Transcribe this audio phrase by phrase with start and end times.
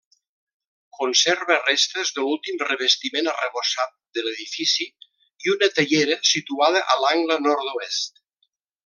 [0.99, 4.87] Conserva restes de l'últim revestiment arrebossat de l'edifici
[5.49, 8.25] i una teiera situada a l'angle nord-oest.